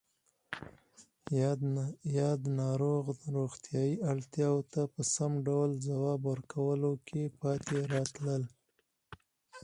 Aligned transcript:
یاد 2.17 2.39
ناروغ 2.61 3.05
روغتیایی 3.35 3.95
اړتیاوو 4.11 4.67
ته 4.73 4.81
په 4.93 5.01
سم 5.15 5.31
ډول 5.47 5.69
ځواب 5.87 6.21
ورکولو 6.31 6.91
کې 7.07 7.21
پاتې 7.41 7.77
راتلل 7.93 8.43